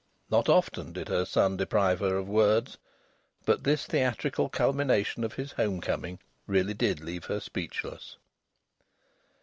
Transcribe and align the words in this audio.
Not 0.31 0.49
often 0.49 0.93
did 0.93 1.09
her 1.09 1.25
son 1.25 1.57
deprive 1.57 1.99
her 1.99 2.17
of 2.17 2.27
words, 2.27 2.79
but 3.45 3.63
this 3.63 3.85
theatrical 3.85 4.49
culmination 4.49 5.23
of 5.23 5.33
his 5.33 5.51
home 5.51 5.79
coming 5.79 6.17
really 6.47 6.73
did 6.73 7.01
leave 7.01 7.25
her 7.25 7.39
speechless. 7.39 8.17